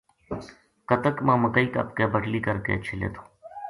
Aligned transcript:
کتک 0.89 1.17
ما 1.25 1.33
مکئی 1.43 1.67
کپ 1.73 1.87
کے 1.97 2.05
بٹلی 2.13 2.39
کر 2.45 2.57
کے 2.65 2.73
چھلے 2.85 3.07
تھو 3.13 3.23